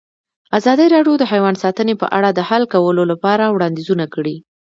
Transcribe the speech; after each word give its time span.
ازادي 0.57 0.85
راډیو 0.95 1.13
د 1.19 1.23
حیوان 1.31 1.55
ساتنه 1.63 1.93
په 2.01 2.07
اړه 2.17 2.29
د 2.33 2.39
حل 2.49 2.63
کولو 2.73 3.03
لپاره 3.11 3.43
وړاندیزونه 3.53 4.05
کړي. 4.13 4.35